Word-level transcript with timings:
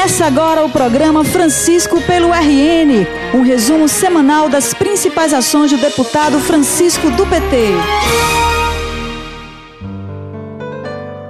Começa 0.00 0.24
agora 0.24 0.64
o 0.64 0.70
programa 0.70 1.22
Francisco 1.22 2.00
pelo 2.00 2.28
RN, 2.32 3.06
um 3.34 3.42
resumo 3.42 3.86
semanal 3.86 4.48
das 4.48 4.72
principais 4.72 5.34
ações 5.34 5.70
do 5.70 5.76
deputado 5.76 6.40
Francisco 6.40 7.10
do 7.10 7.26
PT. 7.26 7.74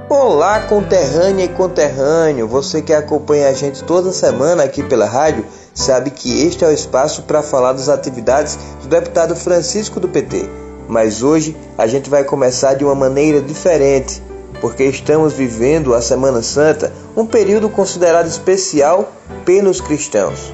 Olá, 0.08 0.60
conterrânea 0.60 1.46
e 1.46 1.48
conterrâneo, 1.48 2.46
você 2.46 2.80
que 2.80 2.92
acompanha 2.92 3.48
a 3.48 3.52
gente 3.52 3.82
toda 3.82 4.12
semana 4.12 4.62
aqui 4.62 4.84
pela 4.84 5.06
rádio, 5.06 5.44
sabe 5.74 6.12
que 6.12 6.46
este 6.46 6.64
é 6.64 6.68
o 6.68 6.72
espaço 6.72 7.22
para 7.22 7.42
falar 7.42 7.72
das 7.72 7.88
atividades 7.88 8.56
do 8.82 8.88
deputado 8.88 9.34
Francisco 9.34 9.98
do 9.98 10.06
PT. 10.08 10.48
Mas 10.88 11.24
hoje 11.24 11.56
a 11.76 11.88
gente 11.88 12.08
vai 12.08 12.22
começar 12.22 12.74
de 12.74 12.84
uma 12.84 12.94
maneira 12.94 13.42
diferente 13.42 14.22
porque 14.60 14.84
estamos 14.84 15.32
vivendo 15.32 15.94
a 15.94 16.02
Semana 16.02 16.42
Santa, 16.42 16.92
um 17.16 17.24
período 17.24 17.68
considerado 17.68 18.26
especial 18.26 19.10
pelos 19.44 19.80
cristãos. 19.80 20.52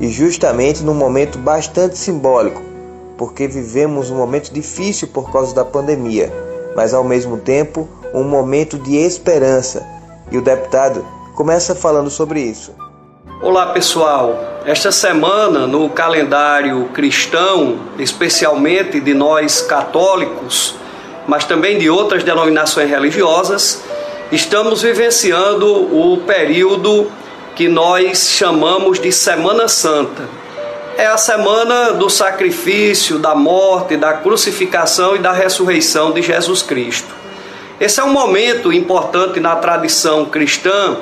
E 0.00 0.08
justamente 0.08 0.82
num 0.82 0.94
momento 0.94 1.38
bastante 1.38 1.96
simbólico, 1.96 2.62
porque 3.16 3.48
vivemos 3.48 4.10
um 4.10 4.16
momento 4.16 4.52
difícil 4.52 5.08
por 5.08 5.32
causa 5.32 5.54
da 5.54 5.64
pandemia, 5.64 6.32
mas 6.76 6.92
ao 6.92 7.02
mesmo 7.02 7.38
tempo 7.38 7.88
um 8.12 8.24
momento 8.24 8.78
de 8.78 8.96
esperança. 8.96 9.86
E 10.30 10.36
o 10.36 10.42
deputado 10.42 11.04
começa 11.34 11.74
falando 11.74 12.10
sobre 12.10 12.40
isso. 12.40 12.74
Olá 13.42 13.66
pessoal, 13.66 14.34
esta 14.64 14.90
semana 14.90 15.66
no 15.66 15.90
calendário 15.90 16.88
cristão, 16.94 17.78
especialmente 17.98 18.98
de 18.98 19.12
nós 19.14 19.60
católicos, 19.60 20.74
mas 21.26 21.44
também 21.44 21.78
de 21.78 21.90
outras 21.90 22.22
denominações 22.22 22.88
religiosas, 22.88 23.82
estamos 24.30 24.82
vivenciando 24.82 25.66
o 25.66 26.18
período 26.26 27.10
que 27.54 27.68
nós 27.68 28.28
chamamos 28.30 29.00
de 29.00 29.10
Semana 29.10 29.68
Santa. 29.68 30.22
É 30.96 31.06
a 31.06 31.16
semana 31.16 31.92
do 31.92 32.08
sacrifício, 32.08 33.18
da 33.18 33.34
morte, 33.34 33.96
da 33.96 34.14
crucificação 34.14 35.16
e 35.16 35.18
da 35.18 35.32
ressurreição 35.32 36.12
de 36.12 36.22
Jesus 36.22 36.62
Cristo. 36.62 37.14
Esse 37.78 38.00
é 38.00 38.04
um 38.04 38.12
momento 38.12 38.72
importante 38.72 39.38
na 39.38 39.56
tradição 39.56 40.24
cristã 40.24 40.96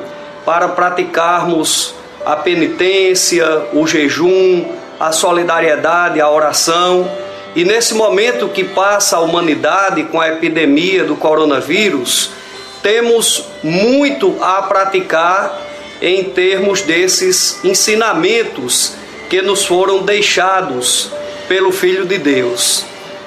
para 0.45 0.69
praticarmos 0.69 1.95
a 2.27 2.35
penitência, 2.35 3.47
o 3.73 3.87
jejum, 3.87 4.65
a 4.99 5.13
solidariedade, 5.13 6.21
a 6.21 6.29
oração 6.29 7.09
e 7.55 7.65
nesse 7.65 7.95
momento 7.95 8.49
que 8.49 8.65
passa 8.65 9.17
a 9.17 9.21
humanidade 9.21 10.03
com 10.05 10.21
a 10.21 10.29
epidemia 10.29 11.05
do 11.05 11.15
coronavírus, 11.15 12.31
temos 12.83 13.45
muito 13.63 14.37
a 14.43 14.63
praticar 14.63 15.61
em 16.03 16.25
termos 16.25 16.83
desses 16.83 17.65
ensinamentos 17.65 18.95
que 19.31 19.41
nos 19.41 19.65
foram 19.65 20.03
deixados 20.03 21.11
pelo 21.49 21.71
Filho 21.71 22.05
de 22.05 22.19
Deus. 22.19 22.85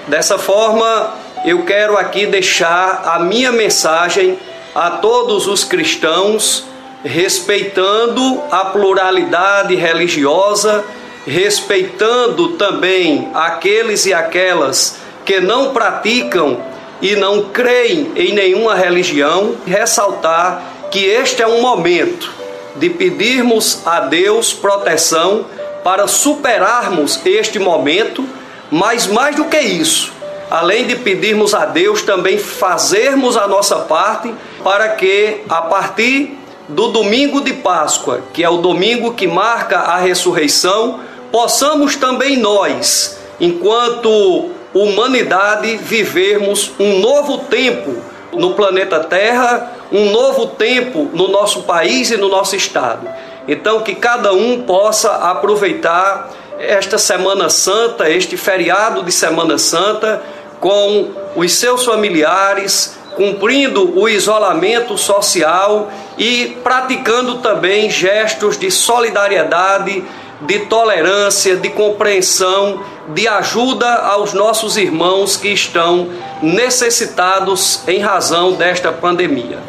Dessa 0.07 0.37
forma, 0.37 1.15
eu 1.45 1.63
quero 1.63 1.97
aqui 1.97 2.25
deixar 2.25 3.03
a 3.05 3.19
minha 3.19 3.51
mensagem 3.51 4.37
a 4.75 4.91
todos 4.91 5.47
os 5.47 5.63
cristãos, 5.63 6.65
respeitando 7.03 8.43
a 8.51 8.65
pluralidade 8.65 9.73
religiosa 9.75 10.83
respeitando 11.27 12.53
também 12.53 13.29
aqueles 13.33 14.05
e 14.05 14.13
aquelas 14.13 14.97
que 15.25 15.41
não 15.41 15.73
praticam 15.73 16.57
e 17.01 17.17
não 17.17 17.49
creem 17.49 18.13
em 18.15 18.33
nenhuma 18.33 18.73
religião, 18.75 19.55
ressaltar 19.65 20.63
que 20.89 21.03
este 21.03 21.41
é 21.41 21.47
um 21.47 21.61
momento 21.61 22.33
de 22.77 22.89
pedirmos 22.89 23.81
a 23.85 23.99
Deus 23.99 24.53
proteção 24.53 25.45
para 25.83 26.07
superarmos 26.07 27.19
este 27.25 27.59
momento, 27.59 28.25
mas 28.71 29.05
mais 29.05 29.35
do 29.35 29.45
que 29.45 29.59
isso, 29.59 30.13
além 30.49 30.87
de 30.87 30.95
pedirmos 30.95 31.53
a 31.53 31.65
Deus, 31.65 32.01
também 32.03 32.37
fazermos 32.37 33.35
a 33.35 33.47
nossa 33.47 33.79
parte 33.79 34.33
para 34.63 34.89
que 34.89 35.41
a 35.49 35.61
partir 35.63 36.37
do 36.69 36.87
domingo 36.87 37.41
de 37.41 37.53
Páscoa, 37.53 38.21
que 38.33 38.43
é 38.43 38.49
o 38.49 38.57
domingo 38.57 39.13
que 39.13 39.27
marca 39.27 39.79
a 39.79 39.97
ressurreição, 39.97 41.01
possamos 41.31 41.95
também 41.95 42.37
nós, 42.37 43.19
enquanto 43.39 44.51
humanidade, 44.73 45.77
vivermos 45.77 46.71
um 46.79 46.99
novo 46.99 47.39
tempo 47.39 47.95
no 48.33 48.53
planeta 48.53 48.99
Terra, 48.99 49.71
um 49.91 50.11
novo 50.11 50.47
tempo 50.47 51.09
no 51.13 51.27
nosso 51.27 51.63
país 51.63 52.11
e 52.11 52.17
no 52.17 52.29
nosso 52.29 52.55
estado. 52.55 53.07
Então, 53.47 53.81
que 53.81 53.95
cada 53.95 54.33
um 54.33 54.63
possa 54.63 55.11
aproveitar 55.11 56.29
esta 56.59 56.97
Semana 56.97 57.49
Santa, 57.49 58.09
este 58.09 58.35
feriado 58.35 59.03
de 59.03 59.11
Semana 59.11 59.57
Santa, 59.57 60.21
com 60.59 61.11
os 61.35 61.53
seus 61.53 61.85
familiares, 61.85 62.97
cumprindo 63.15 63.97
o 63.97 64.09
isolamento 64.09 64.97
social 64.97 65.89
e 66.17 66.57
praticando 66.63 67.37
também 67.37 67.89
gestos 67.89 68.57
de 68.57 68.69
solidariedade 68.69 70.03
de 70.41 70.59
tolerância, 70.59 71.55
de 71.55 71.69
compreensão, 71.69 72.81
de 73.13 73.27
ajuda 73.27 73.87
aos 73.87 74.33
nossos 74.33 74.77
irmãos 74.77 75.35
que 75.35 75.49
estão 75.49 76.09
necessitados 76.41 77.81
em 77.87 77.99
razão 77.99 78.53
desta 78.53 78.91
pandemia. 78.91 79.59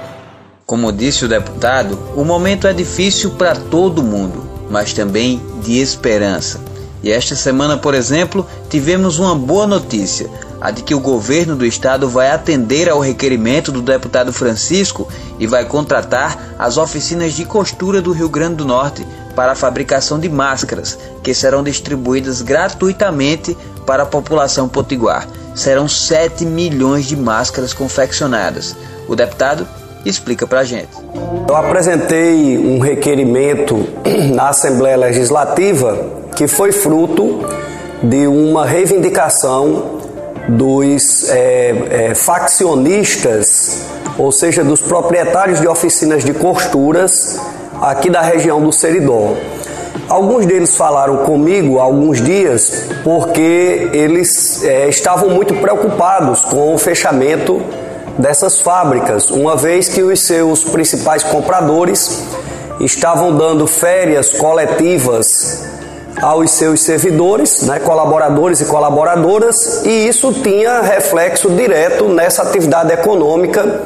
Como 0.66 0.92
disse 0.92 1.24
o 1.24 1.28
deputado, 1.28 1.98
o 2.14 2.24
momento 2.24 2.66
é 2.66 2.74
difícil 2.74 3.30
para 3.30 3.54
todo 3.54 4.02
mundo, 4.02 4.46
mas 4.70 4.92
também 4.92 5.40
de 5.62 5.80
esperança. 5.80 6.60
E 7.02 7.10
esta 7.10 7.34
semana, 7.34 7.78
por 7.78 7.94
exemplo, 7.94 8.46
tivemos 8.68 9.18
uma 9.18 9.34
boa 9.34 9.66
notícia 9.66 10.28
a 10.60 10.70
de 10.70 10.82
que 10.82 10.94
o 10.94 11.00
governo 11.00 11.54
do 11.54 11.64
estado 11.64 12.08
vai 12.08 12.30
atender 12.30 12.88
ao 12.88 12.98
requerimento 12.98 13.70
do 13.70 13.80
deputado 13.80 14.32
Francisco 14.32 15.08
e 15.38 15.46
vai 15.46 15.64
contratar 15.64 16.56
as 16.58 16.76
oficinas 16.76 17.34
de 17.34 17.44
costura 17.44 18.02
do 18.02 18.12
Rio 18.12 18.28
Grande 18.28 18.56
do 18.56 18.64
Norte 18.64 19.06
para 19.38 19.52
a 19.52 19.54
fabricação 19.54 20.18
de 20.18 20.28
máscaras, 20.28 20.98
que 21.22 21.32
serão 21.32 21.62
distribuídas 21.62 22.42
gratuitamente 22.42 23.56
para 23.86 24.02
a 24.02 24.06
população 24.06 24.68
potiguar. 24.68 25.28
Serão 25.54 25.86
7 25.86 26.44
milhões 26.44 27.06
de 27.06 27.16
máscaras 27.16 27.72
confeccionadas. 27.72 28.74
O 29.06 29.14
deputado 29.14 29.64
explica 30.04 30.44
para 30.44 30.58
a 30.58 30.64
gente. 30.64 30.88
Eu 31.48 31.54
apresentei 31.54 32.58
um 32.58 32.80
requerimento 32.80 33.86
na 34.34 34.48
Assembleia 34.48 34.96
Legislativa 34.96 35.96
que 36.34 36.48
foi 36.48 36.72
fruto 36.72 37.38
de 38.02 38.26
uma 38.26 38.66
reivindicação 38.66 40.00
dos 40.48 41.28
é, 41.28 42.08
é, 42.08 42.14
faccionistas, 42.16 43.84
ou 44.18 44.32
seja, 44.32 44.64
dos 44.64 44.80
proprietários 44.80 45.60
de 45.60 45.68
oficinas 45.68 46.24
de 46.24 46.32
costuras 46.32 47.38
aqui 47.80 48.10
da 48.10 48.20
região 48.20 48.60
do 48.60 48.72
Seridó. 48.72 49.34
Alguns 50.08 50.46
deles 50.46 50.74
falaram 50.74 51.18
comigo 51.18 51.78
há 51.78 51.82
alguns 51.82 52.20
dias 52.22 52.88
porque 53.04 53.90
eles 53.92 54.64
é, 54.64 54.88
estavam 54.88 55.30
muito 55.30 55.54
preocupados 55.54 56.44
com 56.44 56.74
o 56.74 56.78
fechamento 56.78 57.60
dessas 58.18 58.60
fábricas, 58.60 59.30
uma 59.30 59.56
vez 59.56 59.88
que 59.88 60.02
os 60.02 60.20
seus 60.20 60.64
principais 60.64 61.22
compradores 61.22 62.24
estavam 62.80 63.36
dando 63.36 63.66
férias 63.66 64.32
coletivas 64.32 65.64
aos 66.20 66.50
seus 66.50 66.80
servidores, 66.80 67.62
né, 67.62 67.78
colaboradores 67.78 68.60
e 68.60 68.64
colaboradoras, 68.64 69.82
e 69.84 70.08
isso 70.08 70.32
tinha 70.32 70.80
reflexo 70.80 71.48
direto 71.50 72.08
nessa 72.08 72.42
atividade 72.42 72.92
econômica 72.92 73.82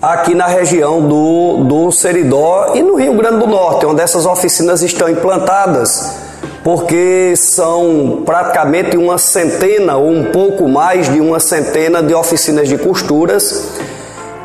aqui 0.00 0.34
na 0.34 0.46
região 0.46 1.00
do, 1.00 1.64
do 1.64 1.90
Seridó 1.90 2.72
e 2.74 2.82
no 2.82 2.94
Rio 2.94 3.14
Grande 3.14 3.38
do 3.38 3.46
Norte, 3.46 3.84
onde 3.84 4.00
essas 4.00 4.26
oficinas 4.26 4.82
estão 4.82 5.08
implantadas, 5.08 6.16
porque 6.62 7.34
são 7.36 8.22
praticamente 8.24 8.96
uma 8.96 9.18
centena 9.18 9.96
ou 9.96 10.10
um 10.10 10.24
pouco 10.26 10.68
mais 10.68 11.12
de 11.12 11.20
uma 11.20 11.40
centena 11.40 12.02
de 12.02 12.14
oficinas 12.14 12.68
de 12.68 12.78
costuras 12.78 13.72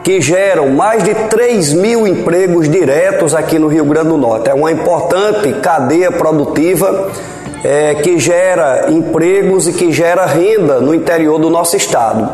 que 0.04 0.19
geram 0.19 0.69
mais 0.69 1.04
de 1.04 1.13
3 1.13 1.74
mil 1.74 2.06
empregos 2.06 2.68
diretos 2.68 3.33
aqui 3.33 3.57
no 3.57 3.68
Rio 3.68 3.86
Grande 3.86 4.10
do 4.10 4.18
Norte. 4.18 4.50
É 4.50 4.54
uma 4.54 4.72
importante 4.72 5.54
cadeia 5.62 6.12
produtiva 6.12 7.12
é, 7.63 7.95
que 7.95 8.19
gera 8.19 8.92
empregos 8.92 9.68
e 9.68 9.74
que 9.74 9.92
gera 9.92 10.25
renda 10.25 10.81
no 10.81 10.94
interior 10.94 11.39
do 11.39 11.50
nosso 11.50 11.77
estado. 11.77 12.30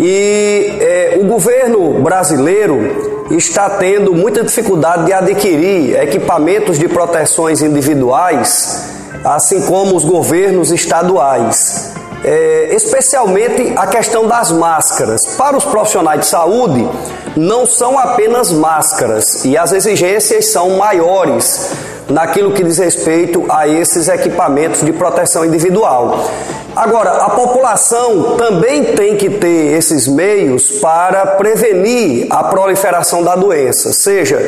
E 0.00 0.78
é, 0.80 1.18
o 1.20 1.26
governo 1.26 2.00
brasileiro 2.02 3.26
está 3.30 3.68
tendo 3.70 4.14
muita 4.14 4.44
dificuldade 4.44 5.06
de 5.06 5.12
adquirir 5.12 6.00
equipamentos 6.00 6.78
de 6.78 6.88
proteções 6.88 7.60
individuais, 7.62 8.94
assim 9.24 9.60
como 9.66 9.96
os 9.96 10.04
governos 10.04 10.70
estaduais. 10.70 11.92
é, 12.24 12.74
especialmente 12.74 13.72
a 13.76 13.86
questão 13.86 14.26
das 14.26 14.50
máscaras. 14.50 15.20
Para 15.36 15.56
os 15.56 15.64
profissionais 15.64 16.20
de 16.20 16.26
saúde, 16.26 16.88
não 17.36 17.66
são 17.66 17.98
apenas 17.98 18.50
máscaras 18.50 19.44
e 19.44 19.56
as 19.56 19.72
exigências 19.72 20.50
são 20.50 20.76
maiores 20.76 21.70
naquilo 22.08 22.52
que 22.52 22.64
diz 22.64 22.78
respeito 22.78 23.44
a 23.48 23.68
esses 23.68 24.08
equipamentos 24.08 24.80
de 24.82 24.92
proteção 24.92 25.44
individual. 25.44 26.28
Agora, 26.74 27.10
a 27.10 27.30
população 27.30 28.36
também 28.36 28.84
tem 28.84 29.16
que 29.16 29.30
ter 29.30 29.76
esses 29.76 30.06
meios 30.06 30.70
para 30.80 31.26
prevenir 31.26 32.26
a 32.30 32.44
proliferação 32.44 33.22
da 33.22 33.34
doença, 33.34 33.92
seja 33.92 34.38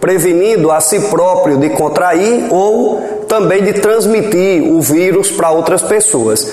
prevenindo 0.00 0.70
a 0.70 0.80
si 0.80 1.00
próprio 1.08 1.56
de 1.56 1.70
contrair 1.70 2.46
ou 2.50 3.24
também 3.26 3.62
de 3.64 3.74
transmitir 3.74 4.62
o 4.62 4.80
vírus 4.80 5.30
para 5.30 5.50
outras 5.50 5.82
pessoas. 5.82 6.46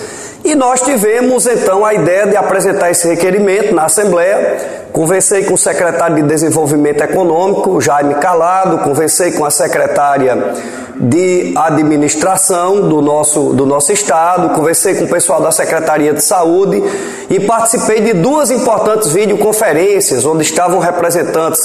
E 0.45 0.53
nós 0.53 0.80
tivemos 0.80 1.47
então 1.47 1.83
a 1.83 1.95
ideia 1.95 2.27
de 2.27 2.38
apresentar 2.38 2.92
esse 2.92 3.07
requerimento 3.07 3.74
na 3.74 3.86
Assembleia. 3.86 4.86
Conversei 4.94 5.44
com 5.44 5.56
o 5.56 5.57
secretário 5.57 6.18
de 6.18 6.21
Desenvolvimento 6.21 7.01
Econômico, 7.01 7.81
Jaime 7.81 8.13
Calado, 8.15 8.77
conversei 8.77 9.31
com 9.31 9.44
a 9.44 9.50
secretária 9.50 10.53
de 10.97 11.51
administração 11.57 12.88
do 12.88 13.01
nosso, 13.01 13.53
do 13.53 13.65
nosso 13.65 13.92
estado, 13.92 14.53
conversei 14.53 14.94
com 14.94 15.06
o 15.06 15.09
pessoal 15.09 15.42
da 15.42 15.51
Secretaria 15.51 16.13
de 16.13 16.24
Saúde. 16.24 16.81
E 17.27 17.39
participei 17.39 18.01
de 18.01 18.13
duas 18.13 18.51
importantes 18.51 19.12
videoconferências 19.12 20.27
onde 20.27 20.44
estavam 20.44 20.77
representantes 20.77 21.59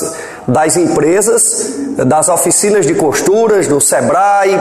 das 0.47 0.77
empresas, 0.77 1.75
das 2.07 2.29
oficinas 2.29 2.87
de 2.87 2.95
costuras, 2.95 3.67
do 3.67 3.81
SEBRAE, 3.81 4.59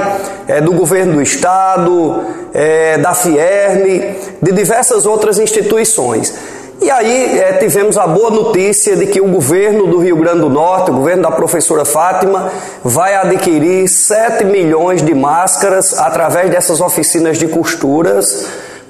é, 0.48 0.62
do 0.62 0.74
governo 0.74 1.14
do 1.14 1.22
estado, 1.22 2.24
é, 2.54 2.98
da 2.98 3.14
FIERN, 3.14 4.16
de 4.42 4.52
diversas 4.52 5.06
outras 5.06 5.40
instituições. 5.40 6.34
E 6.82 6.90
aí 6.90 7.40
é, 7.40 7.54
tivemos 7.54 7.98
a 7.98 8.08
boa 8.08 8.30
notícia 8.30 8.96
de 8.96 9.06
que 9.08 9.20
o 9.20 9.28
governo 9.28 9.86
do 9.86 10.00
Rio 10.00 10.16
Grande 10.16 10.40
do 10.40 10.50
Norte, 10.50 10.92
o 10.92 10.94
governo 10.94 11.24
da 11.24 11.32
professora 11.32 11.84
Fátima, 11.84 12.52
vai 12.82 13.16
adquirir 13.16 13.88
7 13.90 14.46
milhões 14.46 15.02
de 15.02 15.14
máscaras 15.14 15.94
através 15.98 16.50
dessas 16.50 16.80
oficinas 16.80 17.38
de 17.38 17.48
costuras 17.48 18.48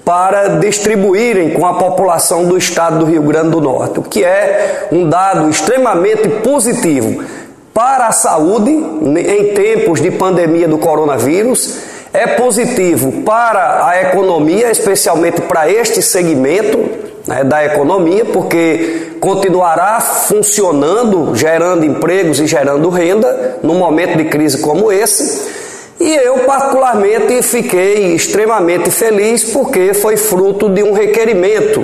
para 0.09 0.57
distribuírem 0.57 1.51
com 1.51 1.67
a 1.67 1.75
população 1.75 2.45
do 2.45 2.57
estado 2.57 2.97
do 2.97 3.05
Rio 3.05 3.21
Grande 3.21 3.51
do 3.51 3.61
Norte, 3.61 3.99
o 3.99 4.01
que 4.01 4.25
é 4.25 4.87
um 4.91 5.07
dado 5.07 5.47
extremamente 5.47 6.27
positivo 6.27 7.23
para 7.71 8.07
a 8.07 8.11
saúde 8.11 8.71
em 8.71 9.53
tempos 9.53 10.01
de 10.01 10.09
pandemia 10.09 10.67
do 10.67 10.79
coronavírus, 10.79 11.75
é 12.11 12.25
positivo 12.25 13.21
para 13.21 13.85
a 13.85 14.01
economia, 14.01 14.71
especialmente 14.71 15.41
para 15.41 15.69
este 15.69 16.01
segmento 16.01 16.89
né, 17.27 17.43
da 17.43 17.63
economia, 17.63 18.25
porque 18.25 19.11
continuará 19.19 20.01
funcionando, 20.01 21.35
gerando 21.35 21.85
empregos 21.85 22.39
e 22.39 22.47
gerando 22.47 22.89
renda 22.89 23.59
num 23.61 23.75
momento 23.75 24.17
de 24.17 24.25
crise 24.25 24.57
como 24.57 24.91
esse. 24.91 25.58
E 25.99 26.15
eu, 26.15 26.39
particularmente, 26.39 27.41
fiquei 27.41 28.13
extremamente 28.13 28.89
feliz 28.89 29.43
porque 29.51 29.93
foi 29.93 30.15
fruto 30.15 30.69
de 30.69 30.81
um 30.81 30.93
requerimento, 30.93 31.83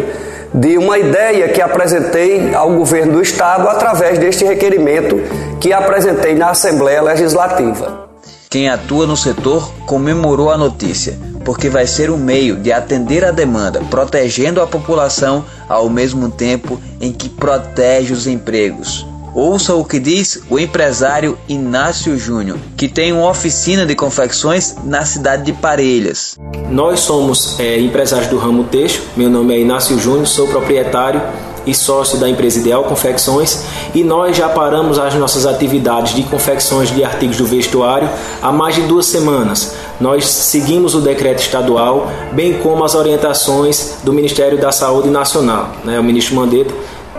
de 0.53 0.77
uma 0.77 0.97
ideia 0.97 1.49
que 1.49 1.61
apresentei 1.61 2.55
ao 2.55 2.71
governo 2.71 3.13
do 3.13 3.21
Estado 3.21 3.67
através 3.67 4.17
deste 4.17 4.45
requerimento 4.45 5.17
que 5.59 5.73
apresentei 5.73 6.33
na 6.33 6.51
Assembleia 6.51 7.01
Legislativa. 7.01 8.07
Quem 8.49 8.69
atua 8.69 9.05
no 9.05 9.17
setor 9.17 9.69
comemorou 9.85 10.49
a 10.49 10.57
notícia 10.57 11.19
porque 11.45 11.69
vai 11.69 11.85
ser 11.85 12.09
um 12.09 12.17
meio 12.17 12.55
de 12.55 12.71
atender 12.71 13.23
a 13.23 13.29
demanda, 13.29 13.79
protegendo 13.89 14.59
a 14.61 14.65
população 14.65 15.45
ao 15.69 15.87
mesmo 15.89 16.29
tempo 16.29 16.81
em 16.99 17.13
que 17.13 17.29
protege 17.29 18.11
os 18.11 18.25
empregos. 18.25 19.05
Ouça 19.35 19.75
o 19.75 19.83
que 19.83 19.99
diz 19.99 20.41
o 20.49 20.57
empresário 20.57 21.37
Inácio 21.49 22.17
Júnior, 22.17 22.57
que 22.77 22.87
tem 22.87 23.11
uma 23.11 23.29
oficina 23.29 23.85
de 23.85 23.93
confecções 23.93 24.77
na 24.85 25.03
cidade 25.03 25.43
de 25.43 25.51
Parelhas. 25.51 26.39
Nós 26.69 27.01
somos 27.01 27.59
é, 27.59 27.77
empresários 27.77 28.29
do 28.29 28.37
ramo 28.37 28.63
têxtil. 28.63 29.03
Meu 29.17 29.29
nome 29.29 29.53
é 29.53 29.59
Inácio 29.59 29.99
Júnior, 29.99 30.25
sou 30.25 30.47
proprietário 30.47 31.21
e 31.65 31.73
sócio 31.73 32.17
da 32.17 32.29
empresa 32.29 32.59
Ideal 32.59 32.85
Confecções 32.85 33.65
e 33.93 34.05
nós 34.05 34.37
já 34.37 34.47
paramos 34.47 34.97
as 34.97 35.15
nossas 35.15 35.45
atividades 35.45 36.15
de 36.15 36.23
confecções 36.23 36.89
de 36.89 37.03
artigos 37.03 37.35
do 37.35 37.45
vestuário 37.45 38.09
há 38.41 38.53
mais 38.53 38.75
de 38.75 38.83
duas 38.83 39.05
semanas. 39.07 39.75
Nós 39.99 40.25
seguimos 40.25 40.95
o 40.95 41.01
decreto 41.01 41.41
estadual, 41.41 42.09
bem 42.31 42.53
como 42.59 42.85
as 42.85 42.95
orientações 42.95 43.95
do 44.03 44.13
Ministério 44.13 44.57
da 44.57 44.71
Saúde 44.71 45.09
Nacional. 45.09 45.71
Né? 45.83 45.99
O 45.99 46.03
ministro 46.03 46.35
Mandetta 46.35 46.73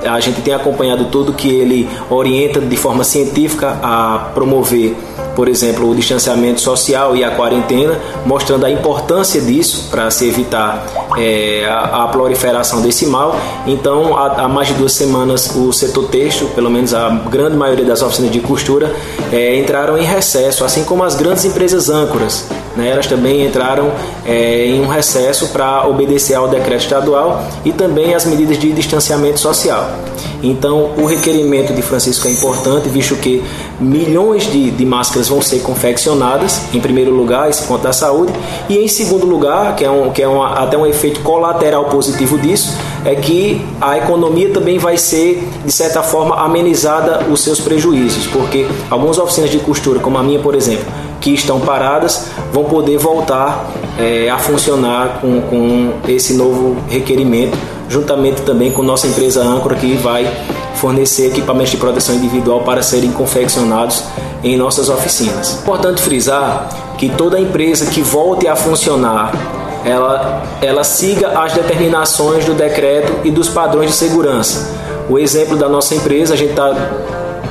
a 0.07 0.21
gente 0.21 0.41
tem 0.41 0.55
acompanhado 0.55 1.07
tudo 1.07 1.33
que 1.33 1.49
ele 1.49 1.89
orienta 2.09 2.61
de 2.61 2.77
forma 2.77 3.05
científica 3.05 3.79
a 3.83 4.31
promover 4.35 4.95
por 5.37 5.49
exemplo, 5.49 5.89
o 5.89 5.95
distanciamento 5.95 6.63
social 6.63 7.15
e 7.15 7.23
a 7.23 7.31
quarentena, 7.31 8.01
mostrando 8.25 8.65
a 8.65 8.71
importância 8.71 9.39
disso 9.41 9.89
para 9.91 10.11
se 10.11 10.27
evitar 10.27 10.87
é, 11.19 11.67
a, 11.69 12.05
a, 12.05 12.09
proliferação 12.09 12.81
desse 12.81 13.07
mal. 13.07 13.37
Então, 13.67 14.17
há, 14.17 14.45
há, 14.45 14.49
mais 14.49 14.69
de 14.69 14.75
duas 14.75 14.95
semanas, 14.95 15.55
o 15.55 15.71
setor 15.73 16.09
têxtil, 16.09 16.49
pelo 16.55 16.71
menos 16.71 16.95
a 16.95 17.11
grande 17.11 17.55
maioria 17.55 17.85
das 17.85 18.01
oficinas 18.01 18.33
de 18.33 18.41
costura, 18.41 18.97
é, 19.31 19.57
entraram 19.57 19.99
em 19.99 20.05
recesso, 20.05 20.65
assim 20.65 20.85
como 20.85 21.05
as 21.05 21.15
grandes 21.15 21.45
empresas 21.45 21.91
âncoras. 21.91 22.47
Né, 22.75 22.91
elas 22.91 23.07
também 23.07 23.47
entraram 23.47 23.91
é, 24.25 24.67
em 24.67 24.81
um 24.83 24.87
recesso 24.87 25.49
para 25.49 25.87
obedecer 25.87 26.35
ao 26.35 26.49
decreto 26.49 26.83
estadual 26.83 27.43
e 27.65 27.73
também 27.73 28.15
as 28.15 28.25
medidas 28.25 28.59
de 28.59 28.73
distanciamento 28.73 29.39
social. 29.39 29.91
Então, 30.43 30.93
o 30.97 31.07
requerimento 31.07 31.73
de 31.73 31.83
Francisco 31.83 32.29
é 32.29 32.33
importante, 32.33 32.89
visto 32.89 33.17
que 33.17 33.43
milhões 33.81 34.51
de, 34.51 34.71
de 34.71 34.87
máscaras 34.87 35.29
vão 35.29 35.43
ser 35.43 35.61
confeccionadas, 35.61 36.63
em 36.73 36.81
primeiro 36.81 37.13
lugar, 37.13 37.49
esse 37.49 37.65
ponto 37.65 37.83
da 37.83 37.93
saúde, 37.93 38.33
e 38.69 38.79
em 38.79 38.89
segundo 38.89 39.27
lugar, 39.27 39.77
que 39.77 39.85
é, 39.85 39.91
um, 39.91 40.11
que 40.11 40.23
é 40.23 40.27
até 40.55 40.77
um 40.77 40.87
efeito 40.87 41.21
colateral 41.21 41.85
positivo 41.87 42.39
disso, 42.39 42.77
é 43.05 43.15
que 43.15 43.65
a 43.81 43.99
economia 43.99 44.51
também 44.51 44.79
vai 44.79 44.97
ser, 44.97 45.47
de 45.65 45.73
certa 45.73 46.03
forma, 46.03 46.37
amenizada 46.37 47.27
os 47.31 47.41
seus 47.41 47.61
prejuízos, 47.61 48.27
porque 48.27 48.67
algumas 48.91 49.19
oficinas 49.19 49.51
de 49.51 49.59
costura, 49.59 50.01
como 50.01 50.19
a 50.19 50.23
minha, 50.23 50.41
por 50.41 50.55
exemplo, 50.55 50.87
que 51.21 51.31
estão 51.31 51.61
paradas, 51.61 52.27
vão 52.53 52.65
poder 52.65 52.99
voltar 52.99 53.71
é, 53.99 54.29
a 54.29 54.39
funcionar 54.39 55.19
com, 55.21 55.41
com 55.43 55.93
esse 56.09 56.35
novo 56.35 56.77
requerimento, 56.89 57.57
juntamente 57.89 58.43
também 58.43 58.71
com 58.71 58.83
nossa 58.83 59.07
empresa 59.07 59.43
âncora 59.43 59.77
que 59.77 59.95
vai 59.95 60.31
fornecer 60.77 61.29
equipamentos 61.29 61.71
de 61.71 61.77
proteção 61.77 62.15
individual 62.15 62.61
para 62.63 62.83
serem 62.83 63.11
confeccionados 63.13 64.03
em 64.43 64.57
nossas 64.57 64.89
oficinas. 64.89 65.61
Importante 65.63 66.01
frisar 66.01 66.69
que 66.99 67.09
toda 67.09 67.41
empresa 67.41 67.87
que 67.87 68.01
volte 68.03 68.47
a 68.47 68.55
funcionar 68.55 69.33
ela, 69.85 70.43
ela 70.61 70.83
siga 70.83 71.39
as 71.39 71.53
determinações 71.53 72.45
do 72.45 72.55
decreto 72.55 73.21
e 73.25 73.31
dos 73.31 73.49
padrões 73.49 73.91
de 73.91 73.97
segurança. 73.97 74.75
O 75.09 75.19
exemplo 75.19 75.57
da 75.57 75.69
nossa 75.69 75.95
empresa, 75.95 76.35
a 76.35 76.37
gente 76.37 76.51
está 76.51 76.75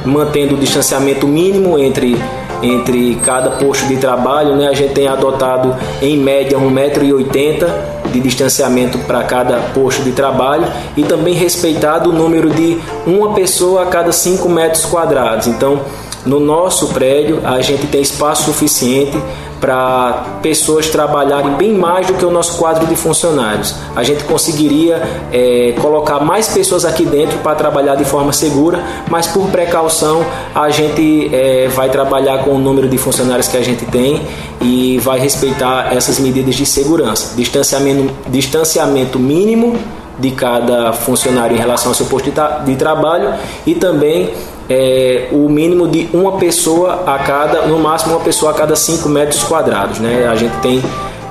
mantendo 0.03 0.55
o 0.55 0.57
distanciamento 0.57 1.27
mínimo 1.27 1.79
entre 1.79 2.21
entre 2.61 3.15
cada 3.15 3.51
posto 3.51 3.85
de 3.85 3.97
trabalho, 3.97 4.55
né? 4.55 4.67
A 4.67 4.73
gente 4.73 4.93
tem 4.93 5.07
adotado 5.07 5.75
em 6.01 6.17
média 6.17 6.57
1,80m 6.57 7.94
de 8.15 8.21
distanciamento 8.21 8.97
para 8.99 9.23
cada 9.23 9.57
posto 9.73 10.01
de 10.03 10.11
trabalho 10.11 10.65
e 10.95 11.03
também 11.03 11.33
respeitado 11.33 12.09
o 12.09 12.13
número 12.13 12.49
de 12.49 12.77
uma 13.05 13.33
pessoa 13.33 13.83
a 13.83 13.85
cada 13.87 14.11
5 14.11 14.47
metros 14.47 14.85
quadrados. 14.85 15.47
Então, 15.47 15.81
no 16.25 16.39
nosso 16.39 16.87
prédio, 16.87 17.41
a 17.43 17.61
gente 17.61 17.85
tem 17.87 18.01
espaço 18.01 18.45
suficiente 18.45 19.17
para 19.59 20.39
pessoas 20.41 20.89
trabalharem 20.89 21.51
bem 21.53 21.73
mais 21.73 22.07
do 22.07 22.13
que 22.13 22.25
o 22.25 22.31
nosso 22.31 22.57
quadro 22.57 22.85
de 22.87 22.95
funcionários. 22.95 23.75
A 23.95 24.03
gente 24.03 24.23
conseguiria 24.23 25.01
é, 25.31 25.73
colocar 25.81 26.19
mais 26.19 26.47
pessoas 26.47 26.85
aqui 26.85 27.05
dentro 27.05 27.37
para 27.39 27.55
trabalhar 27.55 27.95
de 27.95 28.05
forma 28.05 28.33
segura, 28.33 28.83
mas 29.09 29.27
por 29.27 29.47
precaução 29.47 30.25
a 30.53 30.69
gente 30.69 31.33
é, 31.33 31.67
vai 31.69 31.89
trabalhar 31.89 32.43
com 32.43 32.51
o 32.51 32.59
número 32.59 32.87
de 32.87 32.97
funcionários 32.97 33.47
que 33.47 33.57
a 33.57 33.63
gente 33.63 33.85
tem 33.85 34.21
e 34.61 34.99
vai 34.99 35.19
respeitar 35.19 35.93
essas 35.93 36.19
medidas 36.19 36.55
de 36.55 36.65
segurança. 36.65 37.35
Distanciamento, 37.35 38.13
distanciamento 38.27 39.19
mínimo 39.19 39.77
de 40.17 40.31
cada 40.31 40.93
funcionário 40.93 41.55
em 41.55 41.59
relação 41.59 41.89
ao 41.89 41.95
seu 41.95 42.05
posto 42.05 42.25
de, 42.25 42.31
tra 42.31 42.61
de 42.65 42.75
trabalho 42.75 43.33
e 43.65 43.75
também 43.75 44.33
é, 44.69 45.29
o 45.31 45.47
mínimo 45.49 45.87
de 45.87 46.09
uma 46.13 46.33
pessoa 46.33 47.03
a 47.05 47.19
cada, 47.19 47.67
no 47.67 47.79
máximo 47.79 48.15
uma 48.15 48.23
pessoa 48.23 48.51
a 48.51 48.53
cada 48.53 48.75
5 48.75 49.07
metros 49.09 49.43
quadrados. 49.43 49.99
Né? 49.99 50.27
A 50.27 50.35
gente 50.35 50.55
tem 50.57 50.81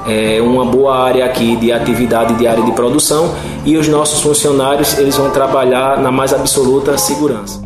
é, 0.07 0.41
uma 0.41 0.64
boa 0.64 0.97
área 0.97 1.25
aqui 1.25 1.57
de 1.57 1.73
atividade 1.73 2.35
de 2.35 2.47
área 2.47 2.62
de 2.62 2.73
produção 2.73 3.35
e 3.64 3.76
os 3.76 3.88
nossos 3.88 4.21
funcionários 4.21 4.97
eles 4.99 5.17
vão 5.17 5.31
trabalhar 5.31 5.99
na 6.00 6.11
mais 6.11 6.33
absoluta 6.33 6.97
segurança. 6.99 7.62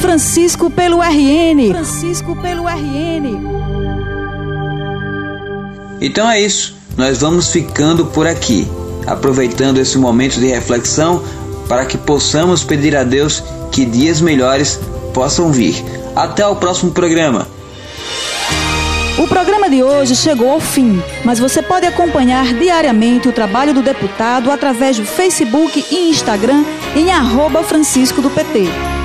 Francisco 0.00 0.70
pelo 0.70 1.00
RN. 1.00 1.70
Francisco 1.70 2.36
pelo 2.40 2.66
RN. 2.66 3.38
Então 6.00 6.28
é 6.28 6.40
isso. 6.40 6.74
Nós 6.96 7.18
vamos 7.18 7.50
ficando 7.50 8.06
por 8.06 8.26
aqui. 8.26 8.66
aproveitando 9.06 9.78
esse 9.78 9.98
momento 9.98 10.38
de 10.38 10.46
reflexão 10.46 11.22
para 11.70 11.86
que 11.86 11.96
possamos 11.96 12.64
pedir 12.64 12.96
a 12.96 13.04
Deus 13.04 13.44
que 13.70 13.84
dias 13.84 14.20
melhores 14.20 14.80
possam 15.14 15.52
vir. 15.52 15.76
Até 16.16 16.44
o 16.44 16.56
próximo 16.56 16.90
programa. 16.90 17.46
O 19.16 19.28
programa 19.28 19.70
de 19.70 19.80
hoje 19.80 20.16
chegou 20.16 20.50
ao 20.50 20.58
fim, 20.58 21.00
mas 21.24 21.38
você 21.38 21.62
pode 21.62 21.86
acompanhar 21.86 22.54
diariamente 22.54 23.28
o 23.28 23.32
trabalho 23.32 23.72
do 23.72 23.82
deputado 23.82 24.50
através 24.50 24.96
do 24.96 25.04
Facebook 25.04 25.84
e 25.92 26.10
Instagram 26.10 26.64
em 26.96 27.12
arroba 27.12 27.62
Francisco 27.62 28.20
do 28.20 28.30
PT. 28.30 28.99